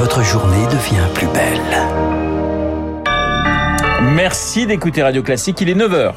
votre 0.00 0.24
journée 0.24 0.64
devient 0.68 1.04
plus 1.14 1.26
belle. 1.26 1.60
Merci 4.14 4.66
d'écouter 4.66 5.02
Radio 5.02 5.22
Classique, 5.22 5.60
il 5.60 5.68
est 5.68 5.74
9h. 5.74 6.14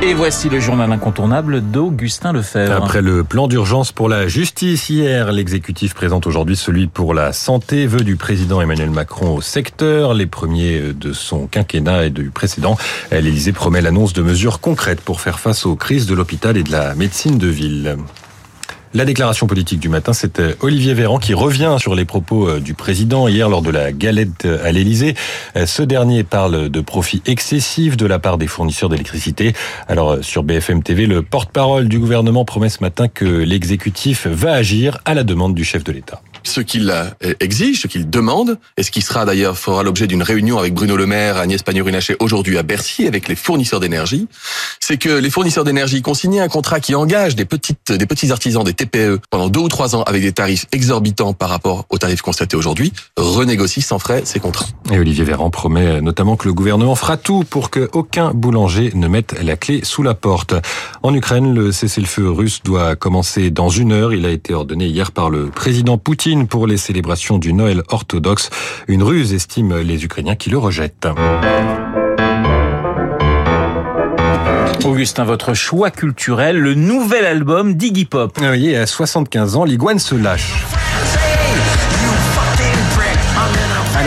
Et 0.00 0.14
voici 0.14 0.48
le 0.48 0.58
journal 0.58 0.90
incontournable 0.90 1.60
d'Augustin 1.60 2.32
Lefebvre. 2.32 2.72
Après 2.72 3.02
le 3.02 3.22
plan 3.22 3.48
d'urgence 3.48 3.92
pour 3.92 4.08
la 4.08 4.28
justice 4.28 4.88
hier, 4.88 5.30
l'exécutif 5.30 5.92
présente 5.92 6.26
aujourd'hui 6.26 6.56
celui 6.56 6.86
pour 6.86 7.12
la 7.12 7.34
santé, 7.34 7.86
vœux 7.86 8.00
du 8.00 8.16
président 8.16 8.62
Emmanuel 8.62 8.88
Macron 8.88 9.34
au 9.34 9.42
secteur, 9.42 10.14
les 10.14 10.26
premiers 10.26 10.94
de 10.94 11.12
son 11.12 11.48
quinquennat 11.48 12.06
et 12.06 12.10
du 12.10 12.30
précédent. 12.30 12.78
L'Élysée 13.12 13.52
promet 13.52 13.82
l'annonce 13.82 14.14
de 14.14 14.22
mesures 14.22 14.60
concrètes 14.60 15.02
pour 15.02 15.20
faire 15.20 15.38
face 15.38 15.66
aux 15.66 15.76
crises 15.76 16.06
de 16.06 16.14
l'hôpital 16.14 16.56
et 16.56 16.62
de 16.62 16.72
la 16.72 16.94
médecine 16.94 17.36
de 17.36 17.48
ville. 17.48 17.98
La 18.94 19.04
déclaration 19.04 19.46
politique 19.46 19.80
du 19.80 19.88
matin, 19.88 20.12
c'est 20.12 20.40
Olivier 20.62 20.94
Véran 20.94 21.18
qui 21.18 21.34
revient 21.34 21.76
sur 21.78 21.94
les 21.94 22.04
propos 22.04 22.48
euh, 22.48 22.60
du 22.60 22.74
président 22.74 23.28
hier 23.28 23.48
lors 23.48 23.60
de 23.60 23.70
la 23.70 23.92
galette 23.92 24.46
à 24.46 24.72
l'Élysée. 24.72 25.14
Euh, 25.56 25.66
ce 25.66 25.82
dernier 25.82 26.22
parle 26.22 26.68
de 26.68 26.80
profits 26.80 27.20
excessifs 27.26 27.96
de 27.96 28.06
la 28.06 28.18
part 28.18 28.38
des 28.38 28.46
fournisseurs 28.46 28.88
d'électricité. 28.88 29.54
Alors 29.88 30.12
euh, 30.12 30.22
sur 30.22 30.44
BFM 30.44 30.82
TV, 30.82 31.06
le 31.06 31.22
porte-parole 31.22 31.88
du 31.88 31.98
gouvernement 31.98 32.44
promet 32.44 32.68
ce 32.68 32.82
matin 32.82 33.08
que 33.08 33.24
l'exécutif 33.24 34.26
va 34.26 34.52
agir 34.52 34.98
à 35.04 35.14
la 35.14 35.24
demande 35.24 35.54
du 35.54 35.64
chef 35.64 35.84
de 35.84 35.92
l'État 35.92 36.22
ce 36.46 36.60
qu'il 36.60 36.92
exige, 37.40 37.82
ce 37.82 37.86
qu'il 37.86 38.08
demande, 38.08 38.58
et 38.76 38.82
ce 38.82 38.90
qui 38.90 39.02
sera 39.02 39.24
d'ailleurs 39.24 39.58
fera 39.58 39.82
l'objet 39.82 40.06
d'une 40.06 40.22
réunion 40.22 40.58
avec 40.58 40.74
Bruno 40.74 40.96
Le 40.96 41.06
Maire, 41.06 41.36
Agnès 41.36 41.62
Pannier-Runacher 41.62 42.16
aujourd'hui 42.20 42.58
à 42.58 42.62
Bercy 42.62 43.06
avec 43.06 43.28
les 43.28 43.36
fournisseurs 43.36 43.80
d'énergie, 43.80 44.28
c'est 44.80 44.96
que 44.96 45.08
les 45.08 45.30
fournisseurs 45.30 45.64
d'énergie 45.64 46.02
consignent 46.02 46.40
un 46.40 46.48
contrat 46.48 46.80
qui 46.80 46.94
engage 46.94 47.36
des 47.36 47.44
petites, 47.44 47.92
des 47.92 48.06
petits 48.06 48.32
artisans, 48.32 48.64
des 48.64 48.74
TPE 48.74 49.20
pendant 49.30 49.48
deux 49.48 49.60
ou 49.60 49.68
trois 49.68 49.96
ans 49.96 50.02
avec 50.02 50.22
des 50.22 50.32
tarifs 50.32 50.66
exorbitants 50.72 51.32
par 51.32 51.48
rapport 51.48 51.86
aux 51.90 51.98
tarifs 51.98 52.22
constatés 52.22 52.56
aujourd'hui, 52.56 52.92
renégocient 53.16 53.82
sans 53.82 53.98
frais 53.98 54.22
ces 54.24 54.40
contrats. 54.40 54.66
Et 54.90 54.98
Olivier 54.98 55.24
Véran 55.24 55.50
promet 55.50 56.00
notamment 56.00 56.36
que 56.36 56.46
le 56.46 56.54
gouvernement 56.54 56.94
fera 56.94 57.16
tout 57.16 57.44
pour 57.48 57.70
que 57.70 57.88
aucun 57.92 58.32
boulanger 58.32 58.92
ne 58.94 59.08
mette 59.08 59.34
la 59.42 59.56
clé 59.56 59.80
sous 59.82 60.02
la 60.02 60.14
porte. 60.14 60.54
En 61.02 61.14
Ukraine, 61.14 61.54
le 61.54 61.72
cessez-le-feu 61.72 62.30
russe 62.30 62.62
doit 62.62 62.96
commencer 62.96 63.50
dans 63.50 63.68
une 63.68 63.92
heure. 63.92 64.12
Il 64.12 64.26
a 64.26 64.30
été 64.30 64.54
ordonné 64.54 64.86
hier 64.86 65.12
par 65.12 65.30
le 65.30 65.46
président 65.46 65.98
Poutine 65.98 66.35
pour 66.44 66.66
les 66.66 66.76
célébrations 66.76 67.38
du 67.38 67.52
Noël 67.52 67.82
orthodoxe. 67.88 68.50
Une 68.88 69.02
ruse, 69.02 69.32
estiment 69.32 69.76
les 69.76 70.04
Ukrainiens 70.04 70.36
qui 70.36 70.50
le 70.50 70.58
rejettent. 70.58 71.08
Augustin, 74.84 75.24
votre 75.24 75.54
choix 75.54 75.90
culturel, 75.90 76.58
le 76.58 76.74
nouvel 76.74 77.24
album 77.24 77.74
d'Iggy 77.74 78.04
Pop. 78.04 78.38
Oui, 78.40 78.74
à 78.74 78.86
75 78.86 79.56
ans, 79.56 79.64
l'iguane 79.64 79.98
se 79.98 80.14
lâche. 80.14 80.64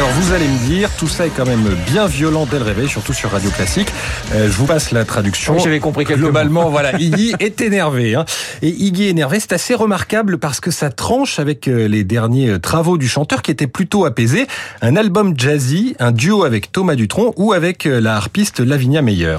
Alors 0.09 0.21
vous 0.21 0.33
allez 0.33 0.47
me 0.47 0.67
dire, 0.67 0.89
tout 0.97 1.07
ça 1.07 1.27
est 1.27 1.29
quand 1.29 1.45
même 1.45 1.69
bien 1.85 2.07
violent 2.07 2.47
dès 2.49 2.57
le 2.57 2.65
réveil, 2.65 2.87
surtout 2.87 3.13
sur 3.13 3.29
Radio 3.29 3.51
Classique. 3.51 3.89
Euh, 4.33 4.47
je 4.47 4.53
vous 4.53 4.65
passe 4.65 4.89
la 4.89 5.05
traduction. 5.05 5.53
Oui, 5.53 5.61
J'avais 5.63 5.79
compris 5.79 6.03
quelque 6.03 6.19
Globalement, 6.19 6.71
voilà, 6.71 6.97
Iggy 6.97 7.35
est 7.39 7.61
énervé. 7.61 8.15
Hein. 8.15 8.25
Et 8.63 8.69
Iggy 8.69 9.07
énervé, 9.07 9.39
c'est 9.39 9.53
assez 9.53 9.75
remarquable 9.75 10.39
parce 10.39 10.61
que 10.61 10.71
ça 10.71 10.89
tranche 10.89 11.37
avec 11.37 11.67
euh, 11.67 11.87
les 11.87 12.03
derniers 12.03 12.49
euh, 12.49 12.59
travaux 12.59 12.97
du 12.97 13.07
chanteur 13.07 13.43
qui 13.43 13.51
était 13.51 13.67
plutôt 13.67 14.03
apaisé. 14.05 14.47
Un 14.81 14.95
album 14.95 15.35
jazzy, 15.37 15.95
un 15.99 16.11
duo 16.11 16.43
avec 16.43 16.71
Thomas 16.71 16.95
Dutronc 16.95 17.35
ou 17.37 17.53
avec 17.53 17.85
la 17.85 18.15
harpiste 18.15 18.61
Lavinia 18.61 19.03
Meyer. 19.03 19.37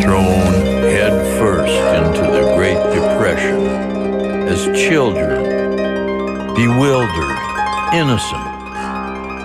Thrown 0.00 0.54
head 0.88 1.12
first 1.38 1.76
into 1.92 2.22
the 2.22 2.56
Great 2.56 2.78
Depression 2.94 3.66
as 4.48 4.64
children, 4.74 6.54
bewildered, 6.54 7.36
innocent. 7.92 8.51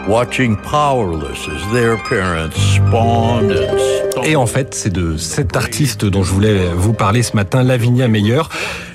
Watching 0.08 0.56
powerless 0.56 1.48
as 1.50 1.74
their 1.74 1.98
parents 1.98 2.56
spawned 2.56 3.52
and 3.52 4.07
Et 4.24 4.36
en 4.36 4.46
fait, 4.46 4.74
c'est 4.74 4.92
de 4.92 5.18
cet 5.18 5.56
artiste 5.56 6.06
dont 6.06 6.24
je 6.24 6.32
voulais 6.32 6.68
vous 6.76 6.94
parler 6.94 7.24
ce 7.24 7.36
matin, 7.36 7.64
Lavinia 7.64 8.08
Meyer, 8.08 8.42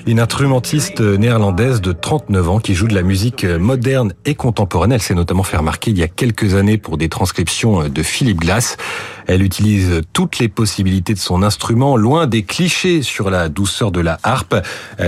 une 0.05 0.19
instrumentiste 0.19 1.01
néerlandaise 1.01 1.81
de 1.81 1.91
39 1.91 2.49
ans 2.49 2.59
qui 2.59 2.73
joue 2.73 2.87
de 2.87 2.95
la 2.95 3.03
musique 3.03 3.45
moderne 3.45 4.13
et 4.25 4.35
contemporaine. 4.35 4.91
Elle 4.91 5.01
s'est 5.01 5.15
notamment 5.15 5.43
fait 5.43 5.57
remarquer 5.57 5.91
il 5.91 5.97
y 5.97 6.03
a 6.03 6.07
quelques 6.07 6.55
années 6.55 6.77
pour 6.77 6.97
des 6.97 7.09
transcriptions 7.09 7.87
de 7.87 8.03
Philip 8.03 8.39
Glass. 8.39 8.77
Elle 9.25 9.41
utilise 9.41 10.01
toutes 10.11 10.39
les 10.39 10.49
possibilités 10.49 11.13
de 11.13 11.19
son 11.19 11.43
instrument, 11.43 11.95
loin 11.95 12.27
des 12.27 12.43
clichés 12.43 13.01
sur 13.01 13.29
la 13.29 13.47
douceur 13.47 13.91
de 13.91 14.01
la 14.01 14.19
harpe. 14.23 14.55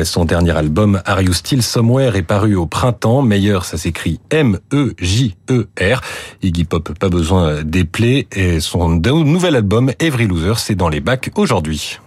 Son 0.05 0.23
dernier 0.23 0.51
album, 0.51 1.01
Are 1.05 1.21
You 1.21 1.33
Still 1.33 1.61
Somewhere, 1.61 2.15
est 2.15 2.21
paru 2.23 2.55
au 2.55 2.65
printemps. 2.65 3.21
Meyer, 3.21 3.59
ça 3.63 3.77
s'écrit 3.77 4.21
M-E-J-E-R. 4.29 6.01
Iggy 6.41 6.63
Pop, 6.63 6.97
pas 6.97 7.09
besoin 7.09 7.63
d'épeler. 7.63 8.27
Et 8.31 8.61
son 8.61 8.87
nouvel 8.87 9.57
album, 9.57 9.91
Every 10.05 10.27
Loser, 10.27 10.53
c'est 10.57 10.75
dans 10.75 10.87
les 10.87 10.99
bacs 10.99 11.31
aujourd'hui. 11.35 11.99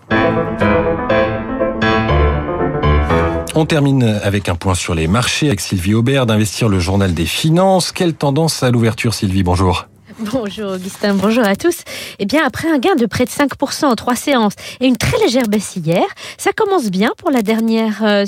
On 3.57 3.67
termine 3.67 4.05
avec 4.23 4.49
un 4.49 4.55
point 4.55 4.77
sur 4.77 4.95
les 4.95 5.09
marchés 5.09 5.49
avec 5.49 5.61
Sylvie 5.61 5.95
Aubert 5.95 6.25
d'investir 6.25 6.69
le 6.69 6.79
journal 6.79 7.13
des 7.13 7.27
finances. 7.27 7.91
Quelle 7.91 8.15
tendance 8.15 8.63
à 8.63 8.71
l'ouverture 8.71 9.15
Sylvie 9.15 9.43
Bonjour. 9.43 9.89
Bonjour 10.21 10.73
Augustin, 10.73 11.15
bonjour 11.15 11.45
à 11.45 11.55
tous. 11.55 11.83
Eh 12.19 12.27
bien, 12.27 12.45
après 12.45 12.69
un 12.69 12.79
gain 12.79 12.97
de 12.97 13.07
près 13.07 13.25
de 13.25 13.31
5% 13.31 13.85
en 13.85 13.95
trois 13.95 14.17
séances 14.17 14.55
et 14.81 14.89
une 14.89 14.97
très 14.97 15.17
légère 15.19 15.47
baisse 15.47 15.77
hier, 15.77 16.03
ça 16.37 16.51
commence 16.53 16.87
bien 16.91 17.13
pour 17.19 17.31
la 17.31 17.43
dernière 17.43 18.03
euh, 18.03 18.25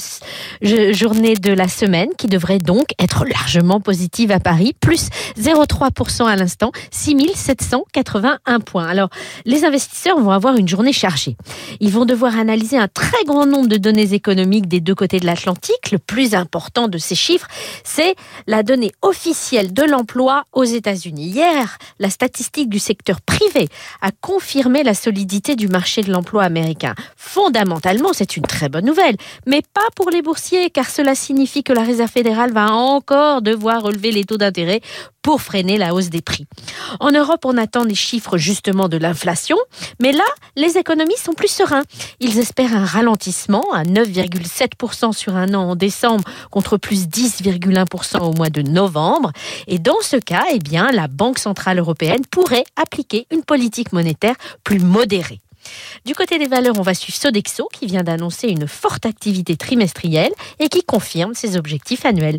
journée 0.62 1.34
de 1.34 1.52
la 1.52 1.66
semaine 1.66 2.10
qui 2.16 2.28
devrait 2.28 2.60
donc 2.60 2.90
être 3.00 3.24
largement 3.24 3.80
positive 3.80 4.30
à 4.30 4.38
Paris, 4.38 4.72
plus 4.78 5.08
0,3% 5.36 6.26
à 6.26 6.36
l'instant, 6.36 6.70
6781 6.92 8.60
points. 8.60 8.86
Alors, 8.86 9.08
les 9.44 9.64
investisseurs 9.64 10.20
vont 10.20 10.30
avoir 10.30 10.54
une 10.54 10.68
journée 10.68 10.92
chargée. 10.92 11.36
Ils 11.80 11.90
vont 11.90 12.04
devoir 12.04 12.38
analyser 12.38 12.78
un 12.78 12.86
très 12.86 13.24
grand 13.24 13.46
nombre 13.46 13.68
de 13.68 13.78
données 13.78 14.14
économiques 14.14 14.68
des 14.68 14.80
deux 14.80 14.94
côtés 14.94 15.18
de 15.18 15.26
l'Atlantique. 15.26 15.90
Le 15.90 15.98
plus 15.98 16.34
important 16.36 16.86
de 16.86 16.98
ces 16.98 17.16
chiffres, 17.16 17.48
c'est 17.82 18.14
la 18.46 18.62
donnée 18.62 18.92
officielle 19.02 19.72
de 19.72 19.82
l'emploi 19.82 20.44
aux 20.52 20.62
États-Unis. 20.62 21.30
Hier, 21.30 21.78
la 21.98 22.10
statistique 22.10 22.68
du 22.68 22.78
secteur 22.78 23.20
privé 23.20 23.68
a 24.02 24.10
confirmé 24.10 24.82
la 24.82 24.94
solidité 24.94 25.56
du 25.56 25.68
marché 25.68 26.02
de 26.02 26.10
l'emploi 26.10 26.44
américain. 26.44 26.94
Fondamentalement, 27.16 28.12
c'est 28.12 28.36
une 28.36 28.44
très 28.44 28.68
bonne 28.68 28.84
nouvelle, 28.84 29.16
mais 29.46 29.62
pas 29.74 29.88
pour 29.94 30.10
les 30.10 30.22
boursiers, 30.22 30.70
car 30.70 30.88
cela 30.88 31.14
signifie 31.14 31.62
que 31.62 31.72
la 31.72 31.82
Réserve 31.82 32.10
fédérale 32.10 32.52
va 32.52 32.72
encore 32.72 33.42
devoir 33.42 33.82
relever 33.82 34.10
les 34.10 34.24
taux 34.24 34.38
d'intérêt 34.38 34.80
pour 35.22 35.42
freiner 35.42 35.76
la 35.76 35.94
hausse 35.94 36.10
des 36.10 36.22
prix. 36.22 36.46
En 36.98 37.10
Europe, 37.10 37.44
on 37.44 37.56
attend 37.56 37.84
des 37.84 37.94
chiffres 37.94 38.38
justement 38.38 38.88
de 38.88 38.96
l'inflation, 38.96 39.56
mais 40.00 40.12
là, 40.12 40.24
les 40.56 40.78
économistes 40.78 41.24
sont 41.24 41.32
plus 41.32 41.50
sereins. 41.50 41.82
Ils 42.20 42.38
espèrent 42.38 42.74
un 42.74 42.84
ralentissement 42.84 43.64
à 43.72 43.84
9,7% 43.84 45.12
sur 45.12 45.36
un 45.36 45.54
an 45.54 45.70
en 45.70 45.76
décembre 45.76 46.24
contre 46.50 46.76
plus 46.76 47.06
10,1% 47.06 48.18
au 48.20 48.32
mois 48.32 48.50
de 48.50 48.62
novembre. 48.62 49.32
Et 49.66 49.78
dans 49.78 50.00
ce 50.02 50.16
cas, 50.16 50.44
eh 50.52 50.58
bien, 50.58 50.90
la 50.92 51.08
Banque 51.08 51.38
centrale 51.38 51.78
européenne 51.78 52.22
pourrait 52.30 52.64
appliquer 52.76 53.26
une 53.30 53.44
politique 53.44 53.92
monétaire 53.92 54.36
plus 54.64 54.80
modérée. 54.80 55.40
Du 56.04 56.14
côté 56.14 56.38
des 56.38 56.46
valeurs, 56.46 56.74
on 56.78 56.82
va 56.82 56.94
suivre 56.94 57.16
Sodexo 57.18 57.68
qui 57.72 57.86
vient 57.86 58.02
d'annoncer 58.02 58.48
une 58.48 58.66
forte 58.66 59.06
activité 59.06 59.56
trimestrielle 59.56 60.32
et 60.58 60.68
qui 60.68 60.82
confirme 60.82 61.34
ses 61.34 61.56
objectifs 61.56 62.04
annuels. 62.04 62.38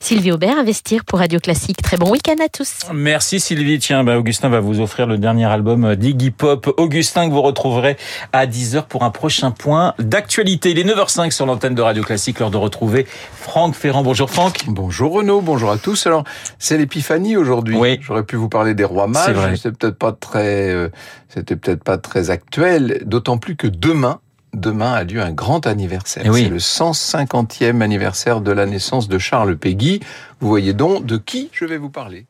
Sylvie 0.00 0.32
Aubert, 0.32 0.56
Investir 0.56 1.04
pour 1.04 1.18
Radio 1.18 1.40
Classique. 1.40 1.82
Très 1.82 1.96
bon 1.96 2.10
week-end 2.10 2.36
à 2.44 2.48
tous. 2.48 2.80
Merci 2.92 3.40
Sylvie. 3.40 3.78
Tiens, 3.78 4.04
bah, 4.04 4.18
Augustin 4.18 4.48
va 4.48 4.60
vous 4.60 4.80
offrir 4.80 5.06
le 5.06 5.18
dernier 5.18 5.46
album 5.46 5.96
d'Iggy 5.96 6.30
Pop. 6.30 6.72
Augustin 6.76 7.28
que 7.28 7.32
vous 7.32 7.42
retrouverez 7.42 7.96
à 8.32 8.46
10h 8.46 8.84
pour 8.86 9.02
un 9.02 9.10
prochain 9.10 9.50
point 9.50 9.94
d'actualité. 9.98 10.70
Il 10.70 10.78
est 10.78 10.84
9h05 10.84 11.30
sur 11.30 11.46
l'antenne 11.46 11.74
de 11.74 11.82
Radio 11.82 12.02
Classique, 12.02 12.38
l'heure 12.38 12.50
de 12.50 12.56
retrouver 12.56 13.06
Franck 13.34 13.74
Ferrand. 13.74 14.02
Bonjour 14.02 14.30
Franck. 14.30 14.64
Bonjour 14.66 15.12
Renaud, 15.12 15.40
bonjour 15.40 15.70
à 15.70 15.78
tous. 15.78 16.06
Alors, 16.06 16.24
c'est 16.58 16.78
l'épiphanie 16.78 17.36
aujourd'hui. 17.36 17.76
Oui. 17.76 17.98
J'aurais 18.00 18.24
pu 18.24 18.36
vous 18.36 18.48
parler 18.48 18.74
des 18.74 18.84
rois 18.84 19.06
mages. 19.06 19.60
C'est 19.60 19.76
peut-être 19.76 19.98
pas 19.98 20.12
très, 20.12 20.70
euh, 20.70 20.88
c'était 21.28 21.56
peut-être 21.56 21.82
pas 21.82 21.98
très 21.98 22.30
actuel, 22.30 22.61
d'autant 23.04 23.38
plus 23.38 23.56
que 23.56 23.66
demain, 23.66 24.20
demain 24.54 24.92
a 24.92 25.04
lieu 25.04 25.20
un 25.20 25.32
grand 25.32 25.66
anniversaire. 25.66 26.24
Oui. 26.26 26.44
C'est 26.44 26.48
le 26.48 26.58
150e 26.58 27.80
anniversaire 27.80 28.40
de 28.40 28.52
la 28.52 28.66
naissance 28.66 29.08
de 29.08 29.18
Charles 29.18 29.56
Péguy. 29.56 30.00
Vous 30.40 30.48
voyez 30.48 30.72
donc 30.72 31.06
de 31.06 31.16
qui 31.16 31.50
je 31.52 31.64
vais 31.64 31.78
vous 31.78 31.90
parler. 31.90 32.26